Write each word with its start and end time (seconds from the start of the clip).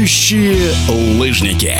Летающие 0.00 0.72
лыжники. 1.18 1.76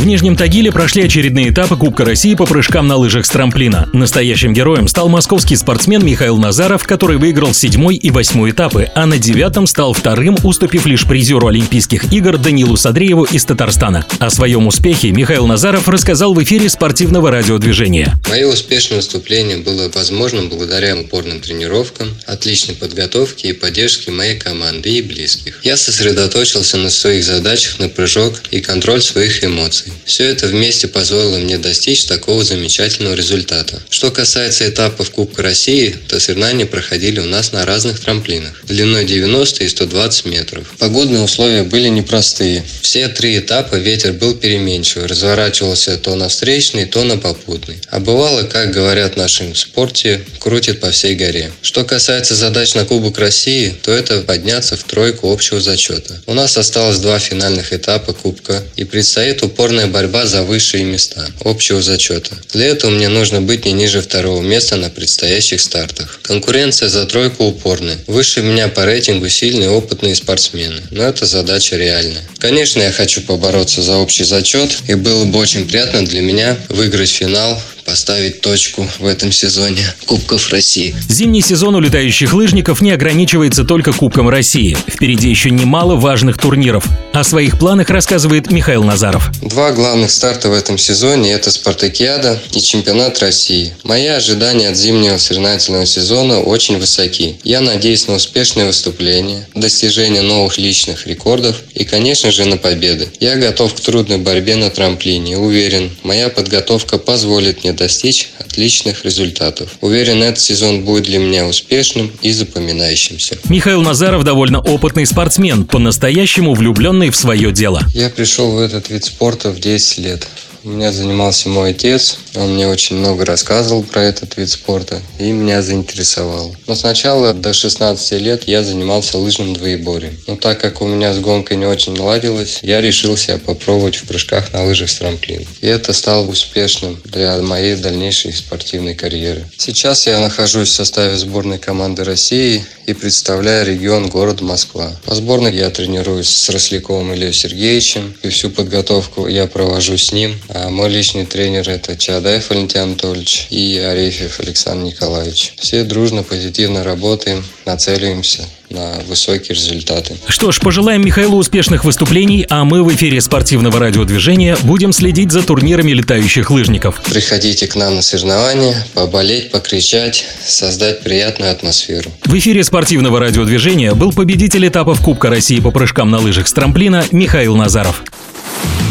В 0.00 0.06
Нижнем 0.06 0.34
Тагиле 0.34 0.72
прошли 0.72 1.02
очередные 1.02 1.50
этапы 1.50 1.76
Кубка 1.76 2.06
России 2.06 2.34
по 2.34 2.46
прыжкам 2.46 2.88
на 2.88 2.96
лыжах 2.96 3.26
с 3.26 3.28
трамплина. 3.28 3.86
Настоящим 3.92 4.54
героем 4.54 4.88
стал 4.88 5.10
московский 5.10 5.56
спортсмен 5.56 6.02
Михаил 6.02 6.38
Назаров, 6.38 6.84
который 6.84 7.18
выиграл 7.18 7.52
седьмой 7.52 7.96
и 7.96 8.10
восьмой 8.10 8.52
этапы, 8.52 8.88
а 8.94 9.04
на 9.04 9.18
девятом 9.18 9.66
стал 9.66 9.92
вторым, 9.92 10.38
уступив 10.42 10.86
лишь 10.86 11.06
призеру 11.06 11.48
Олимпийских 11.48 12.14
игр 12.14 12.38
Данилу 12.38 12.78
Садрееву 12.78 13.24
из 13.24 13.44
Татарстана. 13.44 14.06
О 14.18 14.30
своем 14.30 14.68
успехе 14.68 15.10
Михаил 15.10 15.46
Назаров 15.46 15.86
рассказал 15.86 16.32
в 16.32 16.42
эфире 16.44 16.70
спортивного 16.70 17.30
радиодвижения. 17.30 18.18
Мое 18.30 18.46
успешное 18.46 19.00
выступление 19.00 19.58
было 19.58 19.90
возможным 19.94 20.48
благодаря 20.48 20.96
упорным 20.96 21.40
тренировкам, 21.40 22.08
отличной 22.24 22.74
подготовке 22.74 23.50
и 23.50 23.52
поддержке 23.52 24.10
моей 24.12 24.38
команды 24.38 24.88
и 24.88 25.02
близких. 25.02 25.60
Я 25.62 25.76
сосредоточился 25.76 26.78
на 26.78 26.88
своих 26.88 27.22
задачах 27.22 27.78
на 27.78 27.90
прыжок 27.90 28.40
и 28.50 28.62
контроль 28.62 29.02
своих 29.02 29.44
эмоций. 29.44 29.89
Все 30.04 30.24
это 30.24 30.46
вместе 30.46 30.88
позволило 30.88 31.38
мне 31.38 31.58
достичь 31.58 32.04
такого 32.04 32.44
замечательного 32.44 33.14
результата. 33.14 33.80
Что 33.90 34.10
касается 34.10 34.68
этапов 34.68 35.10
Кубка 35.10 35.42
России, 35.42 35.96
то 36.08 36.18
соревнования 36.18 36.66
проходили 36.66 37.20
у 37.20 37.26
нас 37.26 37.52
на 37.52 37.64
разных 37.64 38.00
трамплинах, 38.00 38.64
длиной 38.64 39.04
90 39.04 39.64
и 39.64 39.68
120 39.68 40.24
метров. 40.26 40.66
Погодные 40.78 41.22
условия 41.22 41.62
были 41.62 41.88
непростые. 41.88 42.64
Все 42.82 43.08
три 43.08 43.38
этапа 43.38 43.76
ветер 43.76 44.12
был 44.12 44.34
переменчивый, 44.34 45.06
разворачивался 45.06 45.96
то 45.96 46.14
на 46.14 46.28
встречный, 46.28 46.86
то 46.86 47.04
на 47.04 47.18
попутный. 47.18 47.78
А 47.88 48.00
бывало, 48.00 48.42
как 48.42 48.72
говорят 48.72 49.14
в 49.14 49.16
нашем 49.16 49.54
спорте, 49.54 50.20
крутит 50.38 50.80
по 50.80 50.90
всей 50.90 51.14
горе. 51.14 51.50
Что 51.62 51.84
касается 51.84 52.34
задач 52.34 52.74
на 52.74 52.84
Кубок 52.84 53.18
России, 53.18 53.74
то 53.82 53.92
это 53.92 54.20
подняться 54.20 54.76
в 54.76 54.84
тройку 54.84 55.32
общего 55.32 55.60
зачета. 55.60 56.20
У 56.26 56.34
нас 56.34 56.56
осталось 56.56 56.98
два 56.98 57.18
финальных 57.18 57.72
этапа 57.72 58.12
Кубка 58.12 58.62
и 58.76 58.84
предстоит 58.84 59.42
упорная 59.42 59.79
упорная 59.80 59.86
борьба 59.86 60.26
за 60.26 60.42
высшие 60.42 60.84
места 60.84 61.26
общего 61.44 61.80
зачета. 61.80 62.36
Для 62.52 62.66
этого 62.66 62.90
мне 62.90 63.08
нужно 63.08 63.40
быть 63.40 63.64
не 63.64 63.72
ниже 63.72 64.00
второго 64.00 64.42
места 64.42 64.76
на 64.76 64.90
предстоящих 64.90 65.60
стартах. 65.60 66.20
Конкуренция 66.22 66.88
за 66.88 67.06
тройку 67.06 67.44
упорная. 67.44 67.98
Выше 68.06 68.42
меня 68.42 68.68
по 68.68 68.84
рейтингу 68.84 69.28
сильные 69.28 69.70
опытные 69.70 70.14
спортсмены, 70.14 70.82
но 70.90 71.04
эта 71.04 71.26
задача 71.26 71.76
реальная. 71.76 72.22
Конечно, 72.38 72.82
я 72.82 72.92
хочу 72.92 73.22
побороться 73.22 73.82
за 73.82 73.96
общий 73.96 74.24
зачет, 74.24 74.70
и 74.88 74.94
было 74.94 75.24
бы 75.24 75.38
очень 75.38 75.66
приятно 75.66 76.04
для 76.04 76.20
меня 76.20 76.56
выиграть 76.68 77.10
финал 77.10 77.60
поставить 77.90 78.40
точку 78.40 78.86
в 79.00 79.06
этом 79.06 79.32
сезоне 79.32 79.82
Кубков 80.06 80.52
России. 80.52 80.94
Зимний 81.08 81.40
сезон 81.40 81.74
у 81.74 81.80
летающих 81.80 82.32
лыжников 82.32 82.82
не 82.82 82.92
ограничивается 82.92 83.64
только 83.64 83.92
Кубком 83.92 84.28
России. 84.28 84.76
Впереди 84.88 85.28
еще 85.28 85.50
немало 85.50 85.96
важных 85.96 86.38
турниров. 86.38 86.84
О 87.12 87.24
своих 87.24 87.58
планах 87.58 87.90
рассказывает 87.90 88.52
Михаил 88.52 88.84
Назаров. 88.84 89.32
Два 89.42 89.72
главных 89.72 90.12
старта 90.12 90.50
в 90.50 90.52
этом 90.52 90.78
сезоне– 90.78 91.32
это 91.32 91.50
Спартакиада 91.50 92.40
и 92.52 92.60
Чемпионат 92.60 93.18
России. 93.18 93.74
Мои 93.82 94.06
ожидания 94.06 94.68
от 94.68 94.76
зимнего 94.76 95.18
соревновательного 95.18 95.84
сезона 95.84 96.38
очень 96.38 96.78
высоки. 96.78 97.40
Я 97.42 97.60
надеюсь 97.60 98.06
на 98.06 98.14
успешное 98.14 98.66
выступление, 98.66 99.48
достижение 99.56 100.22
новых 100.22 100.58
личных 100.58 101.08
рекордов 101.08 101.56
и, 101.74 101.84
конечно 101.84 102.30
же, 102.30 102.44
на 102.44 102.56
победы. 102.56 103.08
Я 103.18 103.34
готов 103.34 103.74
к 103.74 103.80
трудной 103.80 104.18
борьбе 104.18 104.54
на 104.54 104.70
трамплине. 104.70 105.38
Уверен, 105.38 105.90
моя 106.04 106.28
подготовка 106.28 106.96
позволит 106.96 107.64
мне 107.64 107.72
достичь 107.80 108.28
отличных 108.38 109.06
результатов. 109.06 109.70
Уверен, 109.80 110.22
этот 110.22 110.38
сезон 110.38 110.84
будет 110.84 111.04
для 111.04 111.18
меня 111.18 111.46
успешным 111.46 112.12
и 112.20 112.30
запоминающимся. 112.30 113.38
Михаил 113.48 113.80
Назаров 113.80 114.22
довольно 114.22 114.60
опытный 114.60 115.06
спортсмен, 115.06 115.64
по-настоящему 115.64 116.54
влюбленный 116.54 117.08
в 117.08 117.16
свое 117.16 117.52
дело. 117.52 117.82
Я 117.94 118.10
пришел 118.10 118.50
в 118.52 118.58
этот 118.58 118.90
вид 118.90 119.06
спорта 119.06 119.50
в 119.50 119.58
10 119.58 119.98
лет. 119.98 120.28
У 120.62 120.68
меня 120.68 120.92
занимался 120.92 121.48
мой 121.48 121.70
отец, 121.70 122.18
он 122.34 122.54
мне 122.54 122.68
очень 122.68 122.96
много 122.96 123.24
рассказывал 123.24 123.82
про 123.82 124.02
этот 124.02 124.36
вид 124.36 124.50
спорта 124.50 125.00
и 125.18 125.32
меня 125.32 125.62
заинтересовал. 125.62 126.54
Но 126.66 126.74
сначала 126.74 127.34
до 127.34 127.52
16 127.52 128.20
лет 128.20 128.44
я 128.46 128.62
занимался 128.62 129.18
лыжным 129.18 129.54
двоеборьем. 129.54 130.18
Но 130.26 130.36
так 130.36 130.60
как 130.60 130.80
у 130.80 130.86
меня 130.86 131.12
с 131.12 131.18
гонкой 131.18 131.56
не 131.56 131.66
очень 131.66 131.94
наладилось, 131.94 132.60
я 132.62 132.80
решил 132.80 133.16
себя 133.16 133.38
попробовать 133.38 133.96
в 133.96 134.04
прыжках 134.04 134.52
на 134.52 134.64
лыжах 134.64 134.90
с 134.90 134.96
трамплина. 134.96 135.44
И 135.60 135.66
это 135.66 135.92
стало 135.92 136.26
успешным 136.26 137.00
для 137.04 137.38
моей 137.38 137.76
дальнейшей 137.76 138.32
спортивной 138.32 138.94
карьеры. 138.94 139.44
Сейчас 139.56 140.06
я 140.06 140.20
нахожусь 140.20 140.68
в 140.68 140.74
составе 140.74 141.16
сборной 141.16 141.58
команды 141.58 142.04
России 142.04 142.64
и 142.86 142.92
представляю 142.92 143.66
регион 143.66 144.08
города 144.08 144.44
Москва. 144.44 144.92
По 145.04 145.14
сборной 145.14 145.54
я 145.54 145.70
тренируюсь 145.70 146.28
с 146.28 146.48
Росляковым 146.48 147.12
Ильей 147.12 147.32
Сергеевичем, 147.32 148.14
и 148.22 148.28
всю 148.28 148.50
подготовку 148.50 149.26
я 149.26 149.46
провожу 149.46 149.96
с 149.96 150.12
ним. 150.12 150.40
А 150.48 150.68
мой 150.68 150.88
личный 150.88 151.26
тренер– 151.26 151.68
это 151.70 151.96
Чадаев 152.20 152.50
Валентин 152.50 152.80
Анатольевич 152.82 153.46
и 153.48 153.78
Арефьев 153.78 154.40
Александр 154.40 154.84
Николаевич. 154.84 155.54
Все 155.56 155.84
дружно, 155.84 156.22
позитивно 156.22 156.84
работаем, 156.84 157.42
нацеливаемся 157.64 158.42
на 158.68 159.00
высокие 159.08 159.56
результаты. 159.56 160.16
Что 160.28 160.52
ж, 160.52 160.60
пожелаем 160.60 161.02
Михаилу 161.02 161.38
успешных 161.38 161.82
выступлений, 161.82 162.44
а 162.50 162.64
мы 162.64 162.84
в 162.84 162.94
эфире 162.94 163.22
спортивного 163.22 163.78
радиодвижения 163.78 164.58
будем 164.64 164.92
следить 164.92 165.32
за 165.32 165.42
турнирами 165.42 165.92
летающих 165.92 166.50
лыжников. 166.50 167.00
Приходите 167.04 167.66
к 167.66 167.74
нам 167.74 167.94
на 167.94 168.02
соревнования, 168.02 168.76
поболеть, 168.92 169.50
покричать, 169.50 170.26
создать 170.46 171.00
приятную 171.00 171.50
атмосферу. 171.50 172.10
В 172.26 172.34
эфире 172.38 172.62
спортивного 172.64 173.18
радиодвижения 173.18 173.94
был 173.94 174.12
победитель 174.12 174.68
этапов 174.68 175.00
Кубка 175.00 175.30
России 175.30 175.58
по 175.58 175.70
прыжкам 175.70 176.10
на 176.10 176.18
лыжах 176.18 176.48
с 176.48 176.52
трамплина 176.52 177.02
Михаил 177.12 177.56
Назаров. 177.56 178.04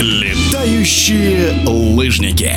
Летающие 0.00 1.62
лыжники. 1.64 2.52